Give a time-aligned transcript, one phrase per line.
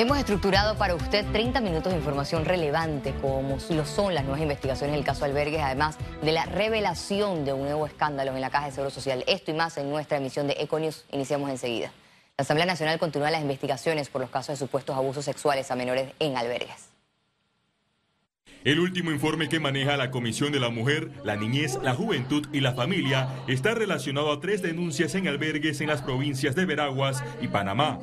[0.00, 4.94] Hemos estructurado para usted 30 minutos de información relevante, como lo son las nuevas investigaciones
[4.94, 8.70] del caso Albergues, además de la revelación de un nuevo escándalo en la Caja de
[8.70, 9.24] Seguro Social.
[9.26, 11.04] Esto y más en nuestra emisión de Econius.
[11.10, 11.90] Iniciamos enseguida.
[12.36, 16.12] La Asamblea Nacional continúa las investigaciones por los casos de supuestos abusos sexuales a menores
[16.20, 16.90] en albergues.
[18.62, 22.60] El último informe que maneja la Comisión de la Mujer, la Niñez, la Juventud y
[22.60, 27.48] la Familia está relacionado a tres denuncias en albergues en las provincias de Veraguas y
[27.48, 27.98] Panamá.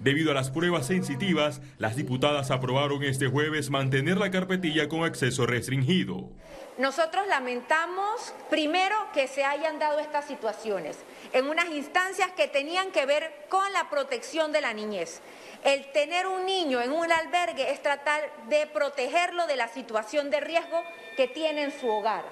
[0.00, 5.46] Debido a las pruebas sensitivas, las diputadas aprobaron este jueves mantener la carpetilla con acceso
[5.46, 6.30] restringido.
[6.78, 10.98] Nosotros lamentamos primero que se hayan dado estas situaciones
[11.32, 15.22] en unas instancias que tenían que ver con la protección de la niñez.
[15.64, 18.20] El tener un niño en un albergue es tratar
[18.50, 20.82] de protegerlo de la situación de riesgo
[21.16, 22.24] que tiene en su hogar.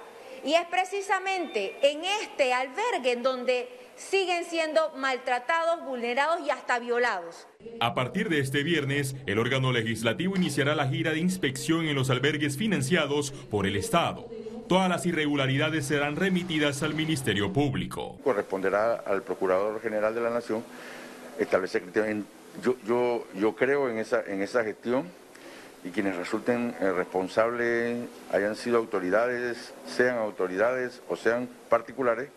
[0.45, 7.47] Y es precisamente en este albergue en donde siguen siendo maltratados, vulnerados y hasta violados.
[7.81, 12.11] A partir de este viernes, el órgano legislativo iniciará la gira de inspección en los
[12.11, 14.29] albergues financiados por el Estado.
[14.69, 18.19] Todas las irregularidades serán remitidas al Ministerio Público.
[18.25, 20.65] Corresponderá al Procurador General de la Nación
[21.39, 22.25] establecer criterios.
[22.63, 25.07] Yo, yo, yo creo en esa, en esa gestión
[25.85, 32.31] y quienes resulten eh, responsables hayan sido autoridades, sean autoridades o sean particulares,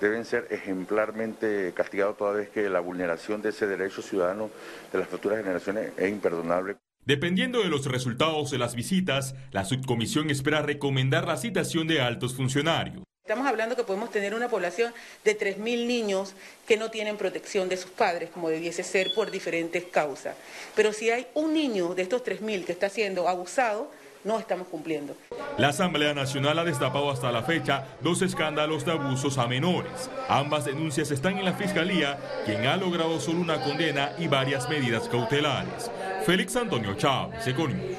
[0.00, 4.50] deben ser ejemplarmente castigados toda vez que la vulneración de ese derecho ciudadano
[4.92, 6.76] de las futuras generaciones es imperdonable.
[7.04, 12.34] Dependiendo de los resultados de las visitas, la subcomisión espera recomendar la citación de altos
[12.34, 13.02] funcionarios.
[13.26, 14.92] Estamos hablando que podemos tener una población
[15.24, 16.34] de 3.000 niños
[16.66, 20.36] que no tienen protección de sus padres, como debiese ser por diferentes causas.
[20.74, 23.90] Pero si hay un niño de estos 3.000 que está siendo abusado,
[24.24, 25.14] no estamos cumpliendo.
[25.58, 30.10] La Asamblea Nacional ha destapado hasta la fecha dos escándalos de abusos a menores.
[30.28, 35.08] Ambas denuncias están en la Fiscalía, quien ha logrado solo una condena y varias medidas
[35.08, 35.90] cautelares.
[36.26, 37.98] Félix Antonio Chávez, Econius.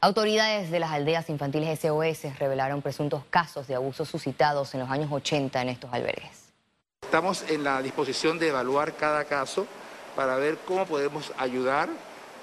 [0.00, 5.10] Autoridades de las aldeas infantiles SOS revelaron presuntos casos de abusos suscitados en los años
[5.10, 6.52] 80 en estos albergues.
[7.02, 9.66] Estamos en la disposición de evaluar cada caso
[10.14, 11.88] para ver cómo podemos ayudar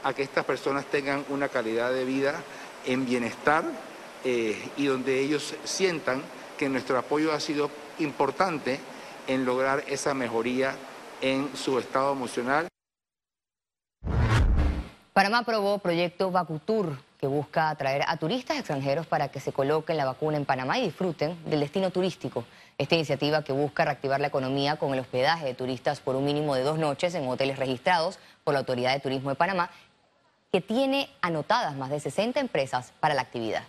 [0.04, 2.42] a que estas personas tengan una calidad de vida
[2.86, 3.64] en bienestar
[4.24, 6.22] eh, y donde ellos sientan
[6.58, 7.70] que nuestro apoyo ha sido
[8.00, 8.80] importante
[9.28, 10.76] en lograr esa mejoría
[11.22, 12.68] en su estado emocional.
[15.14, 20.06] Panamá aprobó proyecto Vacutur, que busca atraer a turistas extranjeros para que se coloquen la
[20.06, 22.44] vacuna en Panamá y disfruten del destino turístico.
[22.78, 26.56] Esta iniciativa que busca reactivar la economía con el hospedaje de turistas por un mínimo
[26.56, 29.70] de dos noches en hoteles registrados por la Autoridad de Turismo de Panamá
[30.54, 33.64] que tiene anotadas más de 60 empresas para la actividad.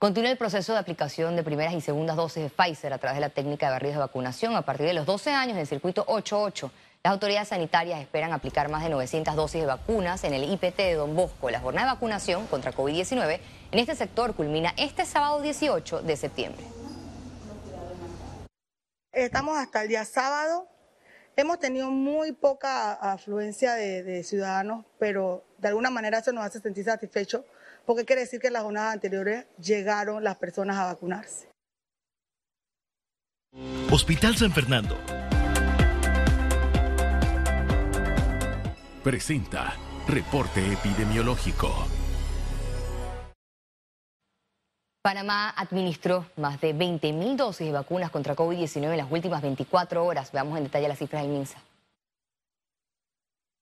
[0.00, 3.20] Continúa el proceso de aplicación de primeras y segundas dosis de Pfizer a través de
[3.20, 6.04] la técnica de barridos de vacunación a partir de los 12 años en el circuito
[6.08, 6.72] 88.
[7.04, 10.94] Las autoridades sanitarias esperan aplicar más de 900 dosis de vacunas en el IPT de
[10.94, 11.50] Don Bosco.
[11.50, 13.38] La jornada de vacunación contra COVID-19
[13.70, 16.64] en este sector culmina este sábado 18 de septiembre.
[19.12, 20.73] Estamos hasta el día sábado
[21.36, 26.84] Hemos tenido muy poca afluencia de, ciudadanos, pero de alguna manera eso nos hace sentir
[26.84, 27.42] satisfechos
[27.84, 31.48] porque quiere decir que en las jornadas anteriores llegaron las personas a vacunarse.
[33.90, 34.96] Hospital San Fernando.
[39.02, 39.74] Presenta
[40.08, 42.03] Reporte Epidemiológico.
[45.04, 50.32] Panamá administró más de 20.000 dosis de vacunas contra COVID-19 en las últimas 24 horas.
[50.32, 51.58] Veamos en detalle las cifras del MINSA.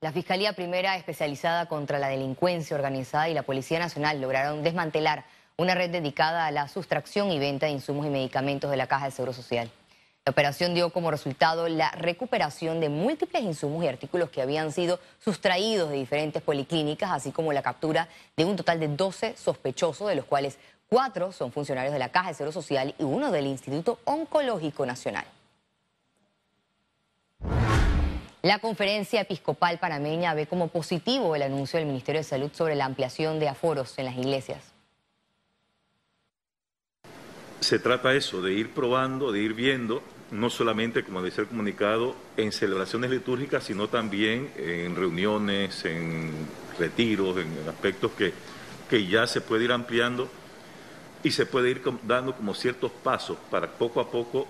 [0.00, 5.24] La Fiscalía Primera especializada contra la delincuencia organizada y la Policía Nacional lograron desmantelar
[5.56, 9.06] una red dedicada a la sustracción y venta de insumos y medicamentos de la Caja
[9.06, 9.68] de Seguro Social.
[10.24, 15.00] La operación dio como resultado la recuperación de múltiples insumos y artículos que habían sido
[15.18, 20.14] sustraídos de diferentes policlínicas, así como la captura de un total de 12 sospechosos, de
[20.14, 23.98] los cuales cuatro son funcionarios de la Caja de Seguro Social y uno del Instituto
[24.04, 25.26] Oncológico Nacional.
[28.42, 32.84] La conferencia episcopal panameña ve como positivo el anuncio del Ministerio de Salud sobre la
[32.84, 34.62] ampliación de aforos en las iglesias.
[37.58, 42.14] Se trata eso, de ir probando, de ir viendo no solamente, como decía el comunicado,
[42.36, 46.32] en celebraciones litúrgicas, sino también en reuniones, en
[46.78, 48.32] retiros, en aspectos que,
[48.90, 50.28] que ya se puede ir ampliando
[51.26, 54.46] y se puede ir dando como ciertos pasos para poco a poco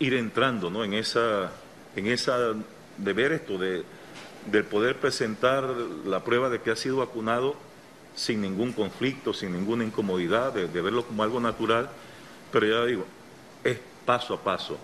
[0.00, 0.82] ir entrando ¿no?
[0.82, 1.52] en esa,
[1.94, 2.54] en esa
[2.96, 3.84] de ver esto, de,
[4.50, 5.62] de poder presentar
[6.04, 7.54] la prueba de que ha sido vacunado
[8.16, 11.88] sin ningún conflicto, sin ninguna incomodidad, de verlo como algo natural,
[12.50, 13.06] pero ya digo,
[13.62, 14.76] es paso a paso.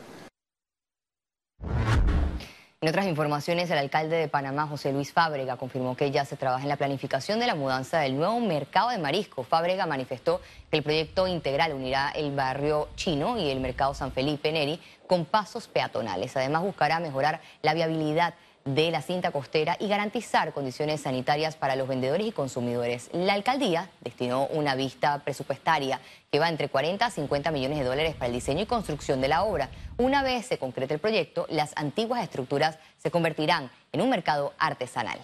[2.85, 6.65] En otras informaciones, el alcalde de Panamá, José Luis Fábrega, confirmó que ya se trabaja
[6.65, 9.43] en la planificación de la mudanza del nuevo mercado de marisco.
[9.43, 14.53] Fábrega manifestó que el proyecto integral unirá el barrio chino y el mercado San Felipe
[14.53, 16.37] Neri con pasos peatonales.
[16.37, 21.87] Además, buscará mejorar la viabilidad de la cinta costera y garantizar condiciones sanitarias para los
[21.87, 23.11] vendedores y consumidores.
[23.13, 26.01] La alcaldía destinó una vista presupuestaria
[26.33, 29.29] que va entre 40 a 50 millones de dólares para el diseño y construcción de
[29.29, 29.69] la obra.
[29.99, 35.19] Una vez se concrete el proyecto, las antiguas estructuras se convertirán en un mercado artesanal.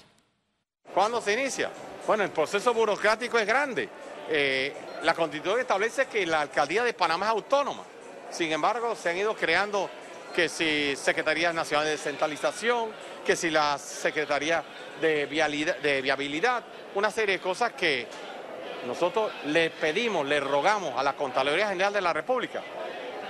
[0.93, 1.71] ¿Cuándo se inicia?
[2.07, 3.89] Bueno, el proceso burocrático es grande.
[4.29, 7.85] Eh, la constitución establece que la alcaldía de Panamá es autónoma.
[8.31, 9.89] Sin embargo, se han ido creando
[10.35, 12.91] que si Secretaría Nacional de Descentralización,
[13.25, 14.63] que si la Secretaría
[15.01, 18.07] de, Viabilidad, una serie de cosas que
[18.87, 22.63] nosotros le pedimos, le rogamos a la Contraloría General de la República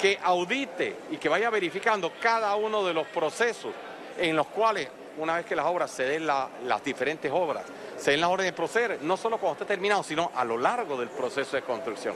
[0.00, 3.72] que audite y que vaya verificando cada uno de los procesos
[4.18, 4.88] en los cuales,
[5.18, 7.64] una vez que las obras se den las diferentes obras,
[7.98, 10.96] se den las órdenes de proceder, no solo cuando esté terminado, sino a lo largo
[10.96, 12.14] del proceso de construcción.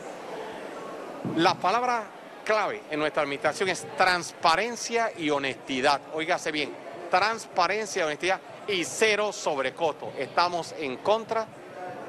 [1.36, 2.04] Las palabras
[2.44, 6.00] clave en nuestra administración es transparencia y honestidad.
[6.14, 6.72] Óigase bien,
[7.10, 10.12] transparencia y honestidad y cero sobrecoto.
[10.18, 11.46] Estamos en contra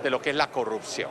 [0.04, 1.10] de lo que es la corrupción.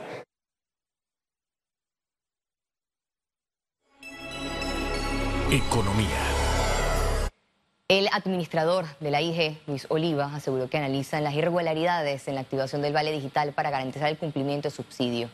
[5.51, 6.21] Economía.
[7.87, 12.81] El administrador de la IG, Luis Oliva, aseguró que analizan las irregularidades en la activación
[12.81, 15.29] del vale digital para garantizar el cumplimiento de subsidio.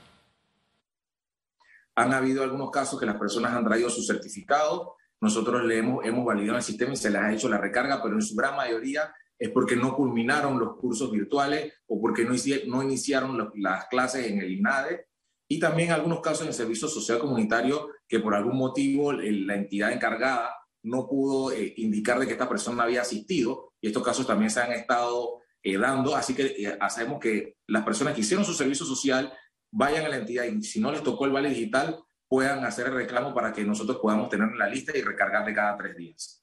[1.96, 6.26] Han habido algunos casos que las personas han traído su certificado, nosotros le hemos, hemos
[6.26, 9.14] validado el sistema y se les ha hecho la recarga, pero en su gran mayoría
[9.38, 12.34] es porque no culminaron los cursos virtuales o porque no,
[12.68, 15.08] no iniciaron las clases en el INADE.
[15.48, 19.92] Y también algunos casos en el Servicio Social Comunitario que por algún motivo la entidad
[19.92, 23.74] encargada no pudo eh, indicar de que esta persona había asistido.
[23.82, 26.16] Y estos casos también se han estado eh, dando.
[26.16, 29.34] Así que eh, hacemos que las personas que hicieron su servicio social
[29.72, 31.98] vayan a la entidad y si no les tocó el vale digital,
[32.28, 35.96] puedan hacer el reclamo para que nosotros podamos tener la lista y recargarle cada tres
[35.96, 36.38] días.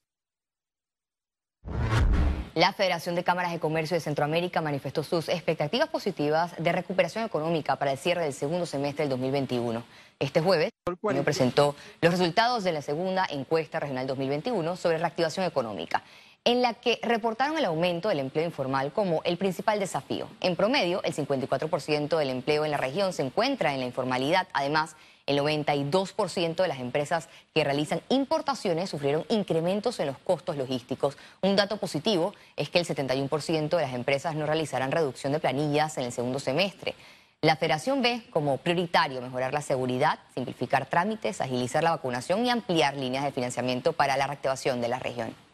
[2.54, 7.76] La Federación de Cámaras de Comercio de Centroamérica manifestó sus expectativas positivas de recuperación económica
[7.76, 9.84] para el cierre del segundo semestre del 2021.
[10.18, 16.02] Este jueves, el presentó los resultados de la segunda encuesta regional 2021 sobre reactivación económica
[16.44, 20.28] en la que reportaron el aumento del empleo informal como el principal desafío.
[20.40, 24.48] En promedio, el 54% del empleo en la región se encuentra en la informalidad.
[24.52, 24.96] Además,
[25.26, 31.18] el 92% de las empresas que realizan importaciones sufrieron incrementos en los costos logísticos.
[31.42, 35.98] Un dato positivo es que el 71% de las empresas no realizarán reducción de planillas
[35.98, 36.94] en el segundo semestre.
[37.42, 42.96] La Federación ve como prioritario mejorar la seguridad, simplificar trámites, agilizar la vacunación y ampliar
[42.96, 45.47] líneas de financiamiento para la reactivación de la región.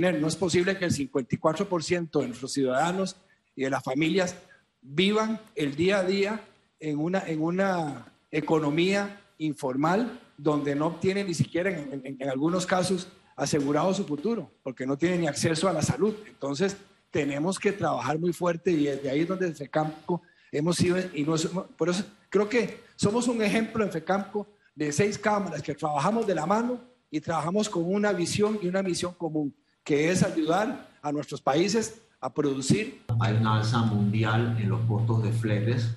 [0.00, 3.16] No es posible que el 54% de nuestros ciudadanos
[3.54, 4.34] y de las familias
[4.80, 6.40] vivan el día a día
[6.78, 14.50] en una, economía informal donde no tienen ni siquiera en, algunos casos asegurado su futuro,
[14.62, 16.14] porque no tienen ni acceso a la salud.
[16.26, 16.76] Entonces,
[17.10, 21.24] tenemos que trabajar muy fuerte y desde ahí es donde desde FECAMCO hemos sido, y
[21.24, 21.34] no,
[21.76, 26.34] por eso creo que somos un ejemplo en FECAMCO de seis cámaras que trabajamos de
[26.34, 26.80] la mano
[27.10, 32.02] y trabajamos con una visión y una misión común que es ayudar a nuestros países
[32.20, 33.02] a producir.
[33.20, 35.96] Hay una alza mundial en los costos de fletes,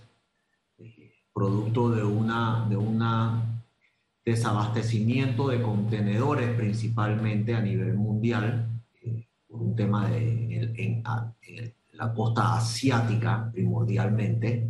[0.77, 3.53] eh, producto de una, de una
[4.25, 8.69] desabastecimiento de contenedores principalmente a nivel mundial,
[9.01, 11.03] eh, por un tema de en,
[11.91, 14.67] la costa asiática primordialmente,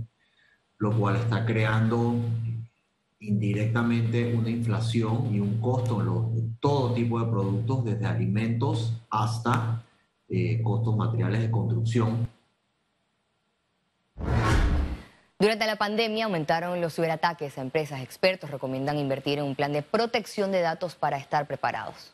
[0.78, 2.16] lo cual está creando
[3.24, 9.86] indirectamente una inflación y un costo en, todo tipo de productos, desde alimentos hasta
[10.30, 12.28] eh, costos materiales de construcción.
[15.40, 18.02] Durante la pandemia aumentaron los ciberataques a empresas.
[18.02, 22.14] Expertos recomiendan invertir en un plan de protección de datos para estar preparados.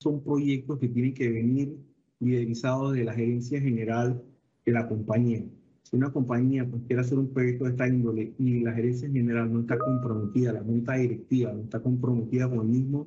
[0.00, 1.76] Son proyectos que tienen que venir
[2.20, 4.22] liderizados de la gerencia general
[4.64, 5.42] de la compañía.
[5.88, 9.60] Si una compañía quiere hacer un proyecto de esta índole y la gerencia general no
[9.60, 13.06] está comprometida, la junta directiva no está comprometida con el mismo,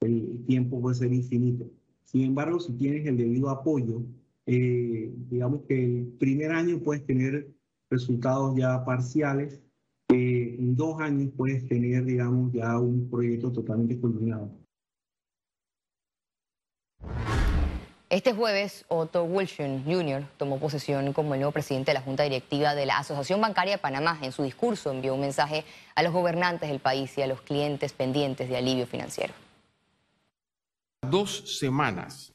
[0.00, 1.70] el tiempo puede ser infinito.
[2.02, 4.02] Sin embargo, si tienes el debido apoyo,
[4.44, 7.48] eh, digamos que el primer año puedes tener
[7.90, 9.62] resultados ya parciales,
[10.08, 14.50] eh, en dos años puedes tener, digamos, ya un proyecto totalmente culminado.
[18.08, 20.24] Este jueves, Otto Wilson Jr.
[20.36, 23.78] tomó posesión como el nuevo presidente de la Junta Directiva de la Asociación Bancaria de
[23.78, 24.16] Panamá.
[24.22, 25.64] En su discurso envió un mensaje
[25.96, 29.34] a los gobernantes del país y a los clientes pendientes de alivio financiero.
[31.02, 32.32] Dos semanas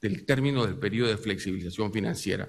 [0.00, 2.48] del término del periodo de flexibilización financiera,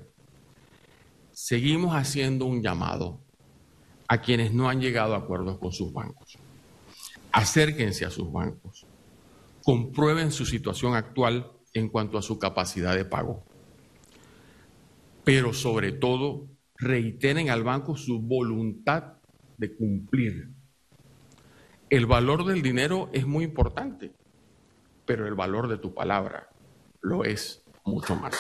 [1.34, 3.20] seguimos haciendo un llamado
[4.08, 6.38] a quienes no han llegado a acuerdos con sus bancos.
[7.34, 8.86] Acérquense a sus bancos,
[9.62, 13.44] comprueben su situación actual en cuanto a su capacidad de pago.
[15.24, 16.48] Pero sobre todo,
[16.78, 19.18] reiteren al banco su voluntad
[19.58, 20.50] de cumplir.
[21.90, 24.12] El valor del dinero es muy importante,
[25.06, 26.50] pero el valor de tu palabra
[27.02, 28.36] lo es mucho más.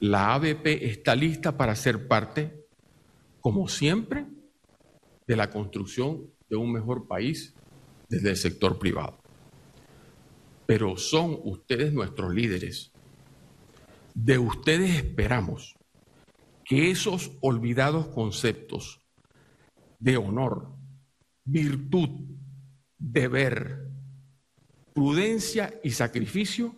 [0.00, 2.66] La ABP está lista para ser parte,
[3.40, 4.26] como siempre,
[5.26, 7.54] de la construcción de un mejor país
[8.08, 9.18] desde el sector privado
[10.68, 12.92] pero son ustedes nuestros líderes.
[14.12, 15.74] De ustedes esperamos
[16.62, 19.00] que esos olvidados conceptos
[19.98, 20.68] de honor,
[21.46, 22.10] virtud,
[22.98, 23.88] deber,
[24.92, 26.76] prudencia y sacrificio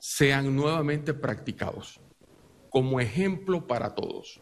[0.00, 2.00] sean nuevamente practicados
[2.68, 4.40] como ejemplo para todos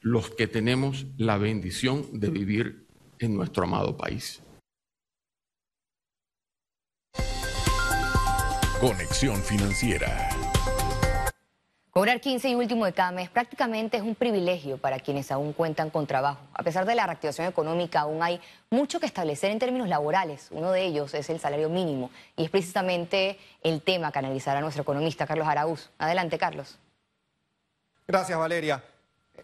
[0.00, 2.88] los que tenemos la bendición de vivir
[3.20, 4.42] en nuestro amado país.
[8.82, 10.28] Conexión Financiera.
[11.92, 15.88] Cobrar 15 y último de cada mes prácticamente es un privilegio para quienes aún cuentan
[15.88, 16.40] con trabajo.
[16.52, 20.48] A pesar de la reactivación económica, aún hay mucho que establecer en términos laborales.
[20.50, 24.82] Uno de ellos es el salario mínimo y es precisamente el tema que analizará nuestro
[24.82, 25.90] economista Carlos Araúz.
[25.98, 26.76] Adelante, Carlos.
[28.08, 28.82] Gracias, Valeria.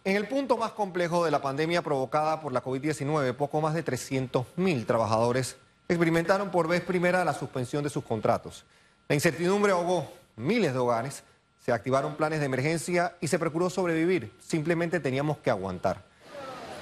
[0.02, 3.84] En el punto más complejo de la pandemia provocada por la COVID-19, poco más de
[3.84, 8.64] 300.000 trabajadores experimentaron por vez primera la suspensión de sus contratos.
[9.10, 11.22] La incertidumbre ahogó miles de hogares,
[11.64, 14.30] se activaron planes de emergencia y se procuró sobrevivir.
[14.38, 16.04] Simplemente teníamos que aguantar.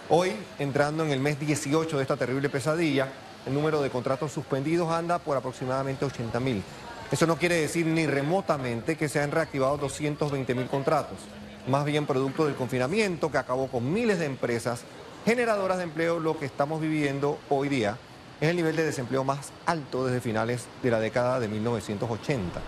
[0.09, 3.07] Hoy, entrando en el mes 18 de esta terrible pesadilla,
[3.47, 6.65] el número de contratos suspendidos anda por aproximadamente 80 mil.
[7.13, 11.19] Eso no quiere decir ni remotamente que se han reactivado 220 mil contratos.
[11.69, 14.83] Más bien producto del confinamiento que acabó con miles de empresas
[15.25, 17.97] generadoras de empleo, lo que estamos viviendo hoy día
[18.41, 22.61] es el nivel de desempleo más alto desde finales de la década de 1980.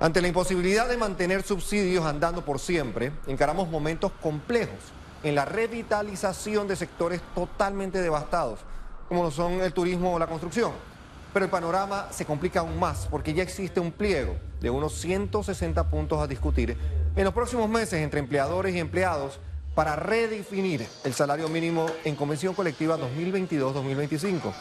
[0.00, 6.68] Ante la imposibilidad de mantener subsidios andando por siempre, encaramos momentos complejos en la revitalización
[6.68, 8.60] de sectores totalmente devastados,
[9.08, 10.72] como lo son el turismo o la construcción.
[11.32, 15.90] Pero el panorama se complica aún más porque ya existe un pliego de unos 160
[15.90, 16.76] puntos a discutir
[17.16, 19.40] en los próximos meses entre empleadores y empleados
[19.74, 24.52] para redefinir el salario mínimo en convención colectiva 2022-2025.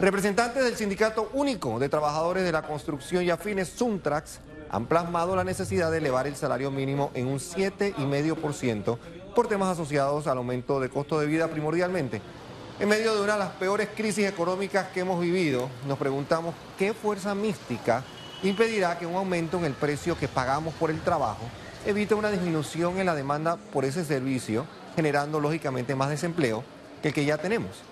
[0.00, 4.38] Representantes del Sindicato Único de Trabajadores de la Construcción y afines Suntrax
[4.70, 8.96] han plasmado la necesidad de elevar el salario mínimo en un 7,5%
[9.34, 12.22] por temas asociados al aumento de costo de vida primordialmente.
[12.78, 16.94] En medio de una de las peores crisis económicas que hemos vivido, nos preguntamos qué
[16.94, 18.02] fuerza mística
[18.42, 21.44] impedirá que un aumento en el precio que pagamos por el trabajo
[21.84, 24.64] evite una disminución en la demanda por ese servicio,
[24.96, 26.64] generando lógicamente más desempleo
[27.02, 27.89] que el que ya tenemos.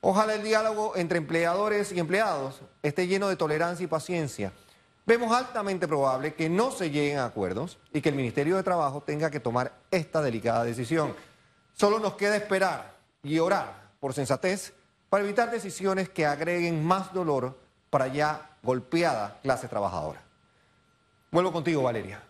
[0.00, 4.52] Ojalá el diálogo entre empleadores y empleados esté lleno de tolerancia y paciencia.
[5.06, 9.02] Vemos altamente probable que no se lleguen a acuerdos y que el Ministerio de Trabajo
[9.02, 11.16] tenga que tomar esta delicada decisión.
[11.74, 14.74] Solo nos queda esperar y orar por sensatez
[15.08, 17.58] para evitar decisiones que agreguen más dolor
[17.90, 20.22] para ya golpeada clase trabajadora.
[21.30, 22.22] Vuelvo contigo, Valeria.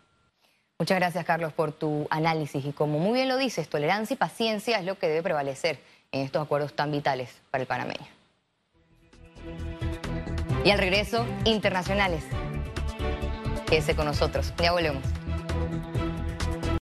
[0.78, 2.64] Muchas gracias, Carlos, por tu análisis.
[2.64, 5.80] Y como muy bien lo dices, tolerancia y paciencia es lo que debe prevalecer
[6.12, 8.06] en estos acuerdos tan vitales para el panameño.
[10.64, 12.24] Y al regreso, internacionales.
[13.66, 14.52] Quédese con nosotros.
[14.58, 15.02] Ya volvemos.